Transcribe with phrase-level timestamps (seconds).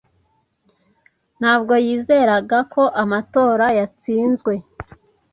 [1.39, 4.53] Ntabwo yizeraga ko amatora yatsinzwe.